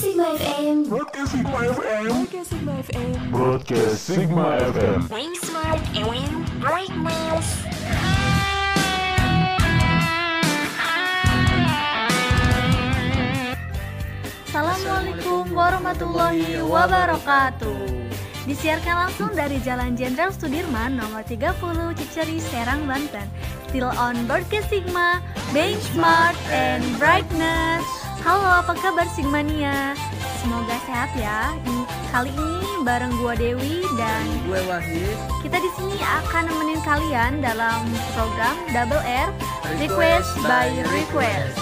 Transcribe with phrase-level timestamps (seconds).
[0.00, 0.88] Sigma FM.
[0.88, 2.08] Broadcast Sigma FM.
[2.08, 3.12] Podcast Sigma FM.
[3.28, 4.98] Broadcast Sigma FM.
[5.12, 7.46] Wing smart and win brightness.
[14.48, 17.76] Assalamualaikum warahmatullahi wabarakatuh
[18.48, 21.60] Disiarkan langsung dari Jalan Jenderal Sudirman nomor 30
[22.00, 23.28] Ciceri, Serang, Banten
[23.68, 25.20] Still on Broadcast Sigma,
[25.52, 29.96] Being Smart and Brightness Halo apa kabar Sigmania?
[30.44, 31.56] Semoga sehat ya.
[32.12, 35.16] Kali ini bareng gua Dewi dan gue Wahid.
[35.40, 37.80] kita di sini akan nemenin kalian dalam
[38.12, 39.32] program Double R
[39.80, 41.56] Request by Request.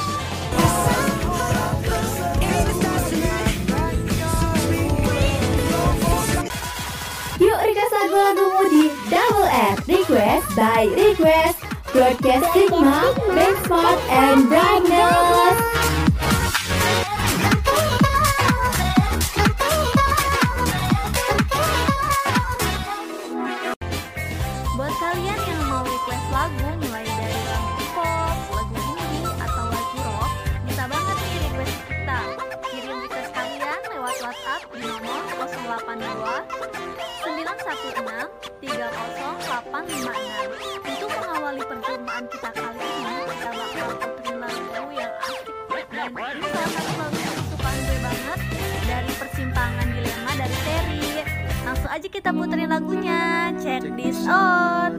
[7.39, 11.59] Yuk request lagu-lagumu di Double R Request by Request.
[11.89, 15.58] Broadcast Sigma, Big Smart and Brightness
[39.89, 40.85] 30856.
[40.89, 45.47] Untuk mengawali perjumpaan kita kali ini, kita bakal puterin lagu yang asik
[45.89, 48.41] dan ini salah satu lagu kesukaan gue banget
[48.85, 51.01] dari persimpangan dilema dari Terry.
[51.65, 53.21] Langsung aja kita puterin lagunya.
[53.57, 54.93] Check this out.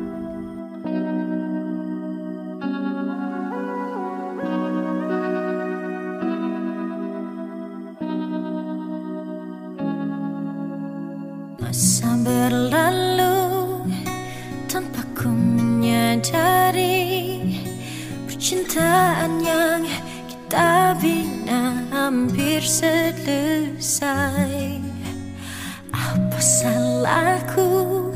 [26.39, 28.11] Salahku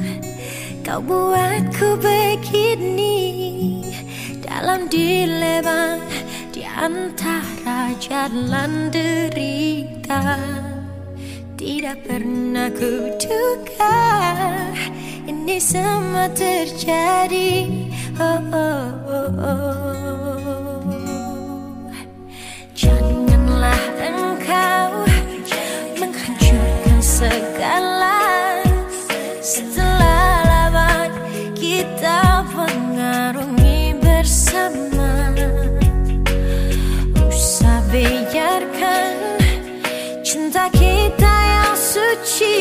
[0.84, 3.20] kau buatku begini
[4.40, 6.00] Dalam dilema
[6.56, 10.40] di antara jalan derita
[11.60, 13.96] tidak pernah ku duga
[15.24, 17.68] ini semua terjadi.
[18.20, 19.64] Oh, oh, oh, oh.
[22.76, 24.93] Janganlah engkau
[41.94, 42.58] suci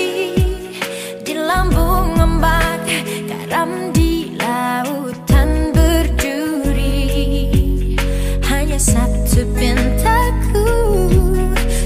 [1.24, 2.84] Di lambung ombak
[3.24, 7.08] Garam di lautan berduri.
[8.44, 10.68] Hanya satu pintaku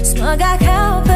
[0.03, 1.06] Semoga kau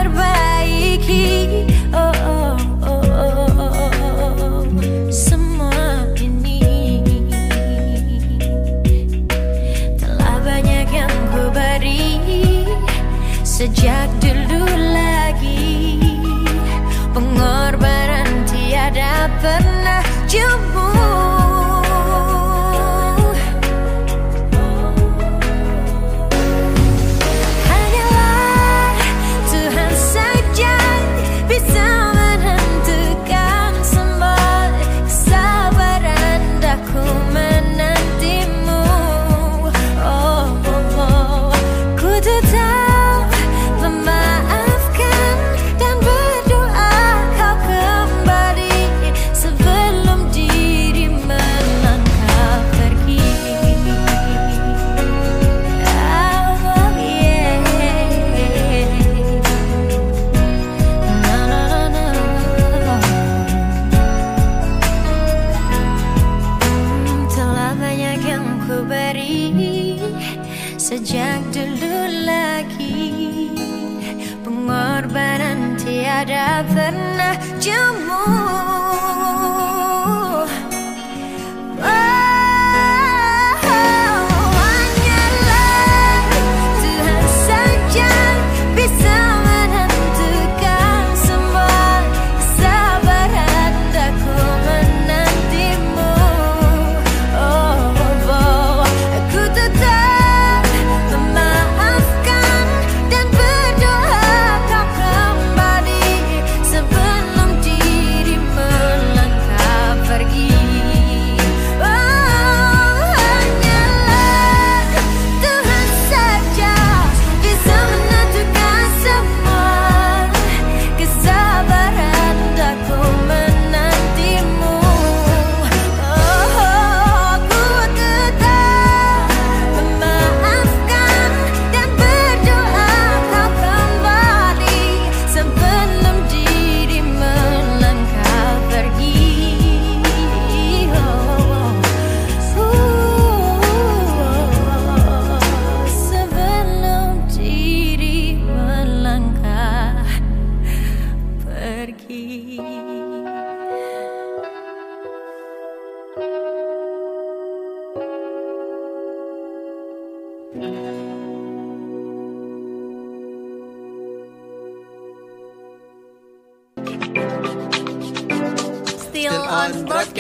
[76.63, 78.50] pernah jemu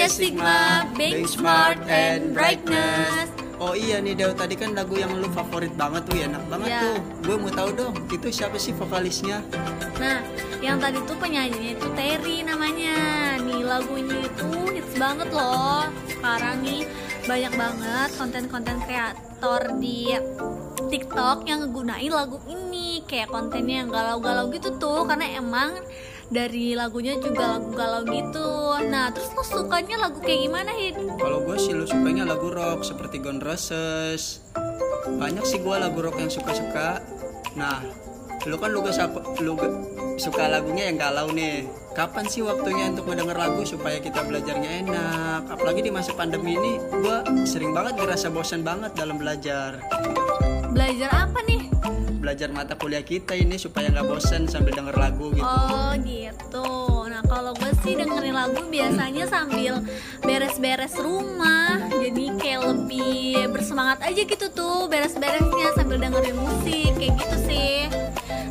[0.01, 3.29] Broadcast Sigma, Being Smart and Brightness.
[3.61, 6.81] Oh iya nih Dew, tadi kan lagu yang lu favorit banget tuh, enak banget Iya.
[6.81, 6.97] tuh.
[7.21, 9.45] Gue mau tahu dong, itu siapa sih vokalisnya?
[10.01, 10.25] Nah,
[10.57, 12.97] yang tadi tuh penyanyinya itu Terry namanya.
[13.45, 15.85] Nih lagunya itu hits banget loh.
[16.09, 16.81] Sekarang nih
[17.29, 20.17] banyak banget konten-konten kreator di
[20.89, 25.77] TikTok yang ngegunain lagu ini kayak kontennya yang galau-galau gitu tuh karena emang
[26.31, 28.47] dari lagunya juga lagu galau gitu.
[28.87, 30.95] Nah, terus lo sukanya lagu kayak gimana, Hid?
[31.19, 34.23] Kalau gue sih lu sukanya lagu rock seperti Guns Roses.
[35.05, 37.03] Banyak sih gue lagu rock yang suka-suka.
[37.59, 37.83] Nah,
[38.47, 38.79] lu kan lu
[39.43, 39.79] lu gak-
[40.17, 41.67] suka lagunya yang galau nih.
[41.91, 45.41] Kapan sih waktunya untuk mendengar lagu supaya kita belajarnya enak?
[45.51, 49.83] Apalagi di masa pandemi ini, gue sering banget ngerasa bosan banget dalam belajar.
[50.71, 51.70] Belajar apa nih?
[52.21, 55.41] Belajar mata kuliah kita ini supaya nggak bosan sambil denger lagu gitu.
[55.41, 56.69] Oh gitu.
[57.09, 59.81] Nah kalau gue sih dengerin lagu biasanya sambil
[60.21, 61.81] beres-beres rumah.
[61.89, 67.89] Jadi kayak lebih bersemangat aja gitu tuh beres-beresnya sambil dengerin musik kayak gitu sih.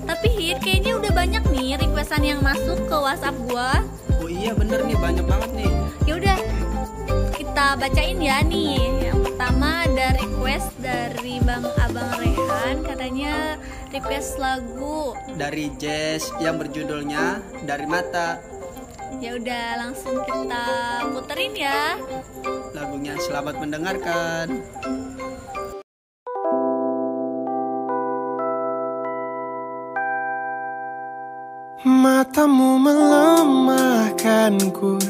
[0.03, 3.71] Tapi Hit kayaknya udah banyak nih requestan yang masuk ke WhatsApp gue.
[4.19, 5.71] Oh iya bener nih, banyak banget nih.
[6.11, 6.37] Ya udah
[7.39, 9.15] kita bacain ya nih.
[9.41, 13.57] Pertama ada request dari Bang Abang Rehan katanya
[13.89, 18.37] request lagu Dari jazz yang berjudulnya Dari Mata.
[19.17, 20.69] Ya udah langsung kita
[21.17, 21.97] puterin ya.
[22.77, 24.61] Lagunya selamat mendengarkan.
[31.89, 35.01] Matamu melemahkanku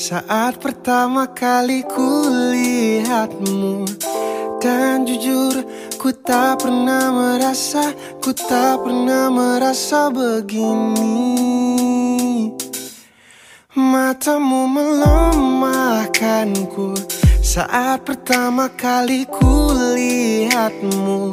[0.00, 2.24] saat pertama kali ku
[2.56, 3.84] lihatmu
[4.56, 5.60] Dan jujur
[6.00, 7.92] ku tak pernah merasa,
[8.24, 11.36] ku tak pernah merasa begini.
[13.76, 16.96] Matamu melemahkanku.
[17.44, 21.28] Saat pertama kali ku lihatmu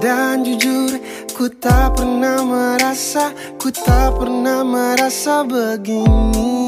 [0.00, 0.96] Dan jujur
[1.36, 6.61] ku tak pernah merasa, ku tak pernah merasa begini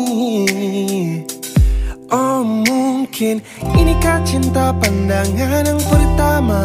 [2.15, 3.43] Oh mungkin
[3.75, 6.63] inikah cinta pandangan yang pertama?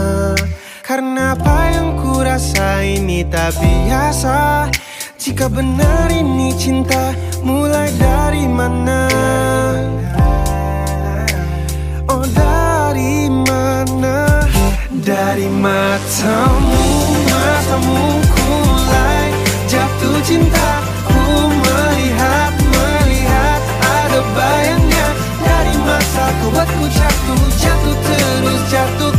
[0.86, 4.70] Karena apa yang ku rasa ini tak biasa?
[5.18, 7.10] Jika benar ini cinta
[7.42, 9.10] mulai dari mana?
[12.06, 14.46] Oh dari mana?
[14.94, 16.86] Dari matamu
[17.26, 17.98] Matamu
[18.30, 19.34] ku mulai
[19.66, 20.59] jatuh cinta
[28.80, 29.19] terus jatuh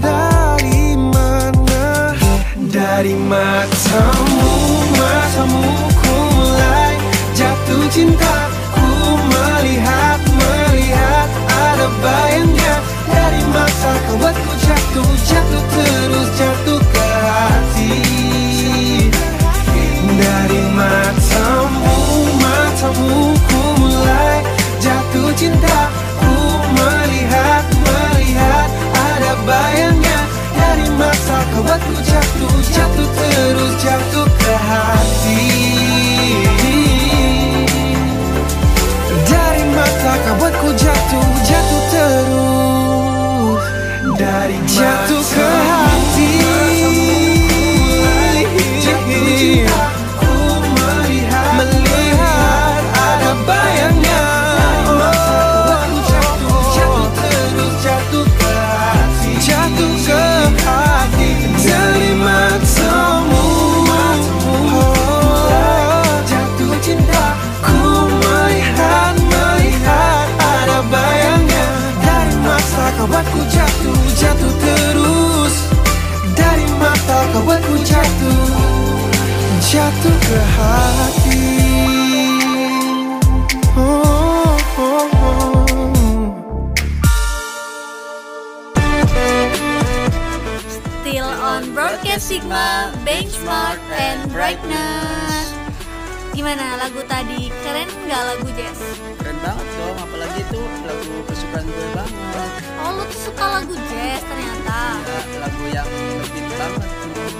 [0.00, 2.12] dari mana?
[2.56, 4.52] Dari matamu,
[4.96, 5.64] matamu
[6.00, 6.94] ku mulai
[7.32, 8.34] jatuh cinta
[8.76, 8.88] Ku
[9.32, 12.74] melihat, melihat ada bayangnya
[13.08, 17.96] Dari mata kau buatku jatuh, jatuh terus jatuh ke hati.
[20.16, 21.96] Dari matamu,
[22.40, 24.38] matamu ku mulai
[24.80, 25.78] jatuh cinta
[26.20, 26.34] Ku
[26.76, 27.64] melihat,
[29.46, 30.18] bayangnya
[30.58, 35.46] Dari masa kau waktu jatuh Jatuh terus jatuh ke hati.
[39.26, 41.05] Dari mata kau waktu jatuh
[93.06, 95.54] Benchmark, and Brightness
[96.34, 97.54] Gimana lagu tadi?
[97.62, 98.82] Keren nggak lagu Jess?
[99.22, 102.50] Keren banget dong, apalagi itu lagu kesukaan gue banget.
[102.82, 107.30] Oh lu tuh suka lagu jazz ternyata Ya, lagu yang ngebeat banget tuh.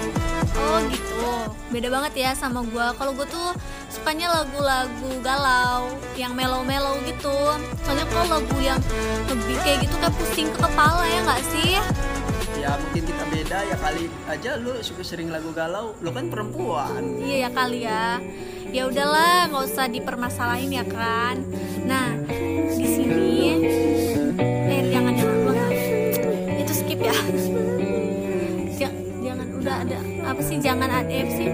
[0.55, 1.27] Oh gitu
[1.67, 3.51] Beda banget ya sama gua Kalau gue tuh
[3.91, 7.37] sukanya lagu-lagu galau Yang mellow-mellow gitu
[7.83, 8.79] Soalnya kalau lagu yang
[9.27, 11.75] ngebeat kayak gitu kayak pusing ke kepala ya nggak sih?
[12.67, 17.15] Ya mungkin kita beda ya kali aja lu suka sering lagu galau, lu kan perempuan.
[17.15, 18.19] Iya ya kali ya.
[18.75, 21.47] Ya udahlah, nggak usah dipermasalahin ya kan.
[21.87, 22.11] Nah,
[22.75, 23.31] di sini
[24.67, 25.71] eh jangan jangan jangan.
[26.59, 27.15] Itu skip ya.
[28.75, 31.47] Ja- jangan udah ada apa sih jangan ada sih?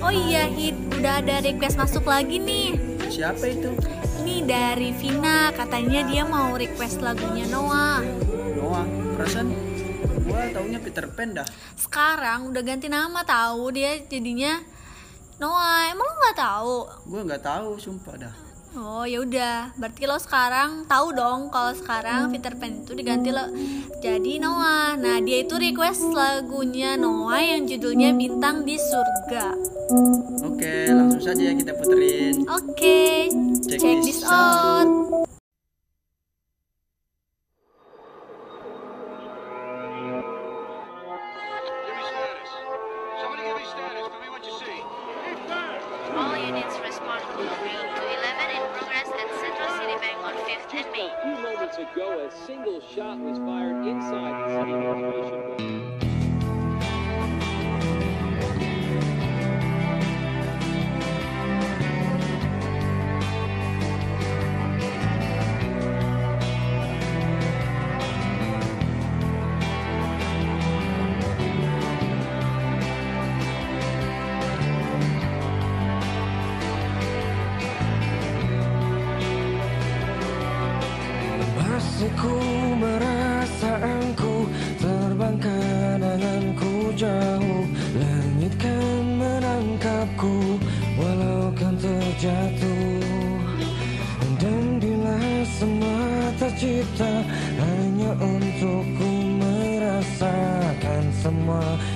[0.00, 2.80] Oh iya Hit, udah ada request masuk lagi nih.
[3.12, 3.99] Siapa itu?
[4.30, 7.98] Ini dari Vina, katanya dia mau request lagunya Noah.
[8.54, 8.86] Noah.
[9.18, 9.50] Perasaan
[10.22, 11.46] gua taunya Peter Pan dah.
[11.74, 14.62] sekarang udah ganti nama tahu dia jadinya
[15.36, 18.34] Noah emang lo nggak tahu Gua nggak tahu, sumpah dah.
[18.72, 23.50] oh ya udah berarti lo sekarang tahu dong kalau sekarang Peter Pan itu diganti lo
[23.98, 29.58] jadi Noah nah dia itu request lagunya Noah yang judulnya Bintang di Surga
[30.46, 32.46] Oke, langsung saja ya kita puterin.
[32.46, 33.02] oke
[33.70, 35.29] Check this out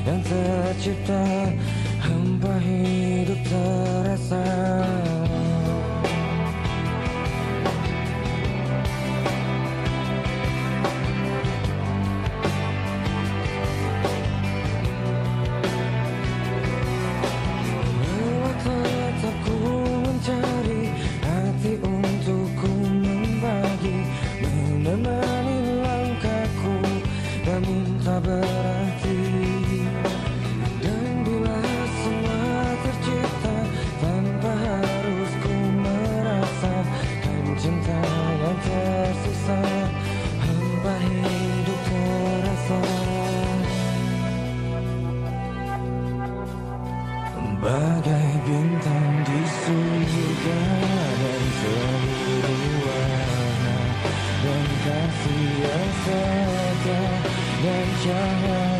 [0.04, 1.24] yang tercipta
[2.04, 4.44] Hampa hidup terasa
[56.04, 58.73] dan cahaya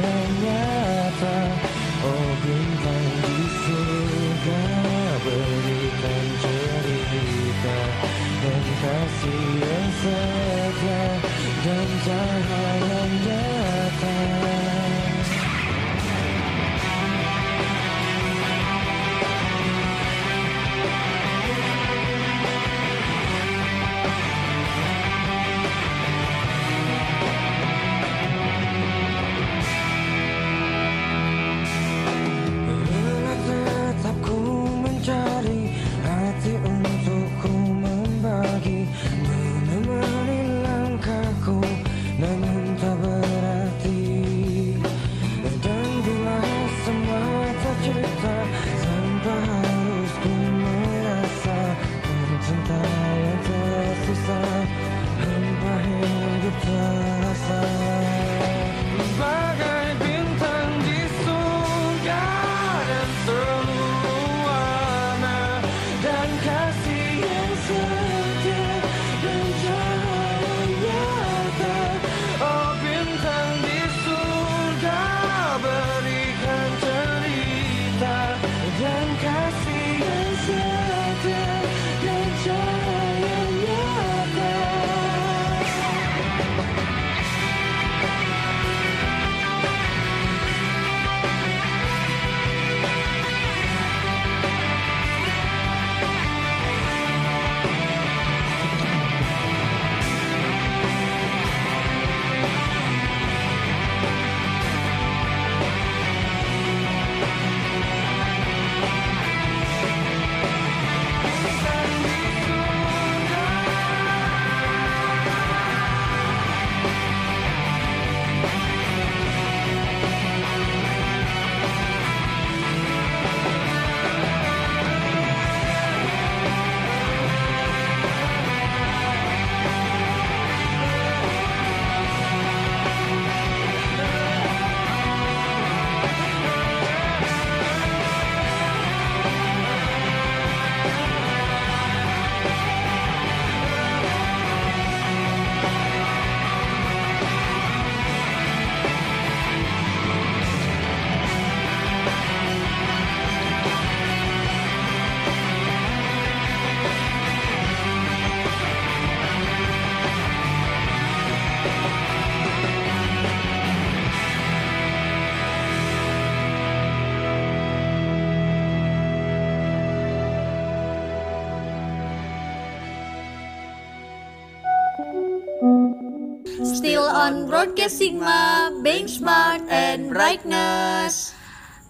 [177.64, 181.32] on Broadcast Sigma, Being Smart and Brightness.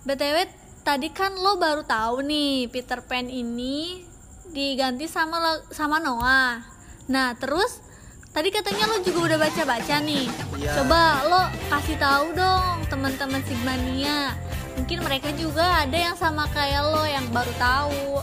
[0.06, 0.46] BTW,
[0.86, 4.06] tadi kan lo baru tahu nih Peter Pan ini
[4.54, 5.42] diganti sama
[5.74, 6.62] sama Noah.
[7.10, 7.82] Nah, terus
[8.30, 10.30] tadi katanya lo juga udah baca-baca nih.
[10.62, 10.78] Iya.
[10.78, 14.38] Coba lo kasih tahu dong teman-teman Sigmania.
[14.78, 18.22] Mungkin mereka juga ada yang sama kayak lo yang baru tahu.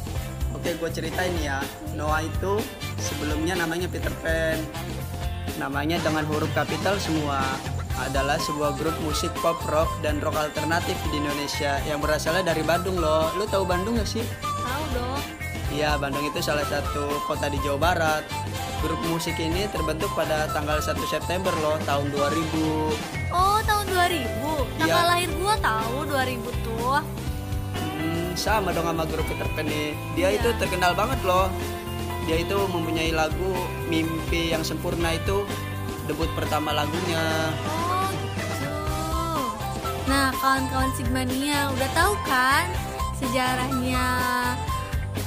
[0.56, 1.60] Oke, gue ceritain ya.
[2.00, 2.64] Noah itu
[2.96, 4.56] sebelumnya namanya Peter Pan.
[5.62, 7.38] Namanya dengan huruf kapital semua.
[8.02, 12.98] Adalah sebuah grup musik pop rock dan rock alternatif di Indonesia yang berasalnya dari Bandung
[12.98, 13.30] loh.
[13.38, 14.26] Lu tahu Bandung gak sih?
[14.42, 15.22] Tahu dong.
[15.70, 18.26] Iya, Bandung itu salah satu kota di Jawa Barat.
[18.82, 22.90] Grup musik ini terbentuk pada tanggal 1 September loh, tahun 2000.
[23.30, 24.66] Oh, tahun 2000.
[24.82, 25.12] Tanggal Iya.
[25.14, 26.98] lahir gua tahu 2000 tuh.
[27.78, 29.94] Hmm, sama dong sama grup Peter Pan nih.
[30.18, 30.42] Dia Iya.
[30.42, 31.54] itu terkenal banget loh.
[32.32, 33.52] Dia itu mempunyai lagu
[33.92, 35.44] Mimpi yang Sempurna itu
[36.08, 37.52] debut pertama lagunya.
[37.68, 38.72] Oh, gitu.
[40.08, 42.72] Nah, kawan-kawan Sigmania udah tahu kan
[43.20, 44.08] sejarahnya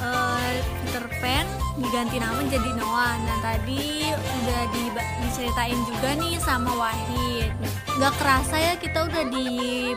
[0.01, 1.45] eh, Peter Pan
[1.77, 3.21] diganti nama jadi Noah.
[3.21, 7.53] Nah, tadi udah di- diceritain juga nih sama Wahid.
[8.01, 9.47] Gak kerasa ya kita udah di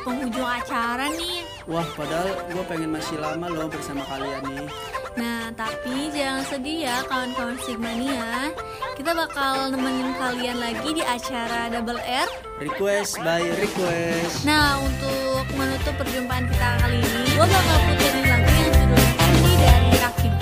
[0.05, 1.41] penghujung acara nih.
[1.65, 4.69] Wah, padahal gue pengen masih lama loh bersama kalian nih.
[5.17, 8.53] Nah, tapi jangan sedih ya kawan-kawan Sigmania.
[8.99, 12.29] Kita bakal nemenin kalian lagi di acara Double R.
[12.61, 14.43] Request by request.
[14.45, 19.93] Nah, untuk menutup perjumpaan kita kali ini, gue bakal puterin lagu yang judulnya Candy dari
[20.03, 20.33] Rakim.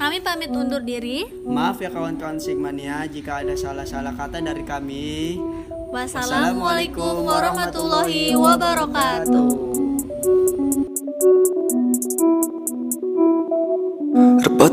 [0.00, 1.18] Kami pamit undur diri.
[1.44, 5.38] Maaf ya kawan-kawan Sigmania jika ada salah-salah kata dari kami.
[5.92, 9.75] Wassalamualaikum warahmatullahi wabarakatuh.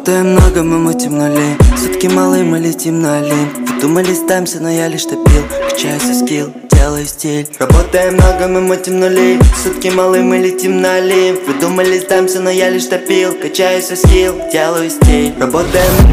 [0.05, 4.69] Работаем много, мы мутим нули Сутки малые, мы летим на лин Вы думали, сдаемся, но
[4.69, 5.43] я лишь топил.
[5.69, 7.47] Качаю свой скилл, делаю стиль.
[7.57, 12.49] Работаем много, мы мутим нули Сутки малые, мы летим на лин Вы думали, сдаемся, но
[12.49, 13.31] я лишь топил.
[13.31, 15.33] Качаю свой скилл, делаю стиль.
[15.39, 16.12] Работаем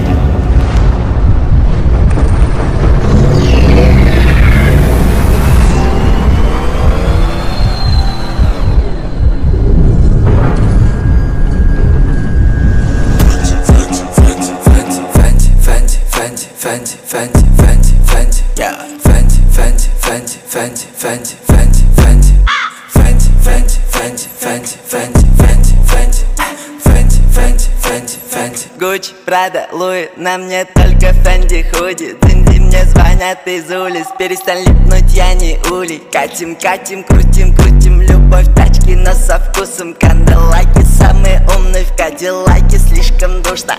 [29.31, 29.69] estrada.
[29.91, 35.59] Луи, на мне только Фэнди худи Динди мне звонят из улиц, перестань липнуть, я не
[35.69, 42.79] улей Катим, катим, крутим, крутим, любовь тачки, но со вкусом Канделаки, самые умные в Кадиллаке,
[42.79, 43.75] слишком душно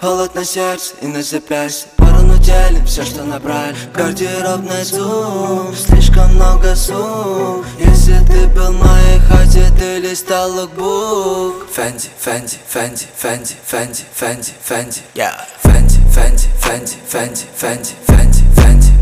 [0.00, 6.74] Холод на сердце и на запястье Порону делим все, что набрали Гардеробный зум, слишком много
[6.74, 14.52] сум Если ты был моей хате, ты листал лукбук Фэнди, Фэнди, Фэнди, Фэнди, Фэнди, Фэнди,
[14.62, 15.41] Фэнди yeah.
[15.62, 18.92] Фэнди, Фэнди, Фэнди, Фэнди, Фэнди, Фэнди, Фэнди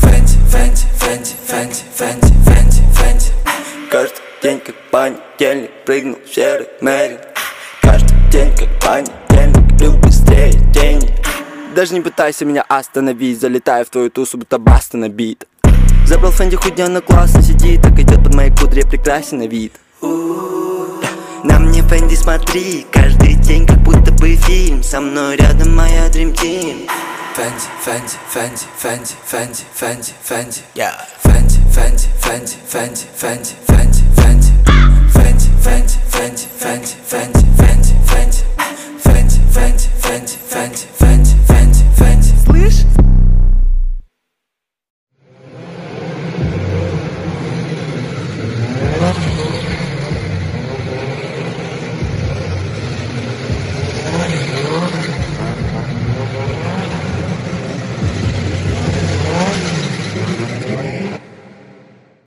[0.00, 3.26] Фэнди, Фэнди, Фэнди, Фэнди, Фэнди, Фэнди, Фэнди
[3.90, 7.18] Каждый день как понедельник Прыгнул в серый Мэри
[7.82, 11.10] Каждый день как понедельник Люблю быстрее денег
[11.74, 15.46] Даже не пытайся меня остановить Залетаю в твою тусу, будто баста набит
[16.06, 19.72] Забрал Фэнди худенно классно сидит Так идет под моей кудре прекрасен на вид
[21.42, 26.34] на мне Фэнди смотри Каждый день как будто бы фильм Со мной рядом моя Dream
[26.34, 26.88] Team
[27.34, 31.06] Фэнди, Фэнди, Фэнди, Фэнди, Фэнди, Фэнди, Фэнди Фэнди,
[31.72, 37.44] Фэнди, Фэнди, Фэнди, Фэнди, Фэнди, Фэнди Фэнди, Фэнди, Фэнди, Фэнди, Фэнди, Фэнди,
[38.08, 38.44] Фэнди,
[39.04, 40.39] Фэнди, Фэнди, Фэнди